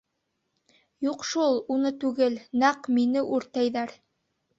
Юҡ 1.07 1.25
шул, 1.31 1.59
уны 1.75 1.91
түгел, 2.05 2.37
нәҡ 2.63 2.89
мине 2.97 3.23
үртәйҙәр! 3.37 3.95